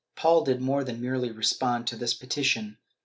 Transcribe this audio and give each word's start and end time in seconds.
^ 0.11 0.15
Paul 0.15 0.45
did 0.45 0.61
more 0.61 0.83
than 0.83 0.99
merely 0.99 1.29
respond 1.29 1.85
to 1.89 1.95
this 1.95 2.15
petition. 2.15 2.77